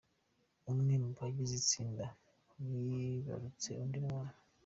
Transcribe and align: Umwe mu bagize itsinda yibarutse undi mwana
Umwe 0.71 0.93
mu 1.03 1.09
bagize 1.17 1.53
itsinda 1.61 2.05
yibarutse 2.69 3.69
undi 3.83 3.97
mwana 4.05 4.35